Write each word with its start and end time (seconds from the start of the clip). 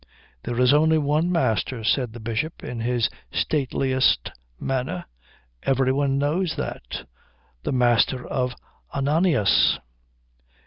"There 0.45 0.59
is 0.59 0.73
only 0.73 0.97
one 0.97 1.31
Master," 1.31 1.83
said 1.83 2.11
the 2.13 2.19
Bishop, 2.19 2.63
in 2.63 2.79
his 2.79 3.07
stateliest 3.31 4.31
manner. 4.59 5.05
"Everybody 5.61 6.11
knows 6.13 6.55
that. 6.55 7.05
The 7.61 7.71
Master 7.71 8.25
of 8.27 8.55
Ananias." 8.95 9.77